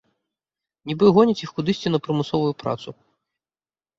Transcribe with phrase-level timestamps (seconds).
[0.91, 2.89] Нібы гоняць іх кудысьці на прымусовую працу.